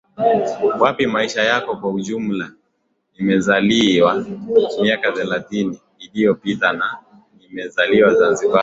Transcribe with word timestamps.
wapi 0.79 1.07
maisha 1.07 1.41
yako 1.43 1.75
kwa 1.77 1.89
ujumla 1.89 2.51
Nimezaliwa 3.19 4.25
miaka 4.81 5.11
thelathini 5.11 5.81
iliyopita 5.99 6.73
na 6.73 6.97
nimezaliwa 7.39 8.15
Zanzibar 8.15 8.59